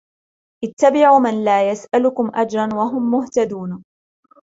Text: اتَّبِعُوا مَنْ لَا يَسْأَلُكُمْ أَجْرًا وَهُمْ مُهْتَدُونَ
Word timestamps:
اتَّبِعُوا 0.63 1.19
مَنْ 1.19 1.43
لَا 1.43 1.69
يَسْأَلُكُمْ 1.71 2.31
أَجْرًا 2.35 2.69
وَهُمْ 2.75 3.11
مُهْتَدُونَ 3.11 3.83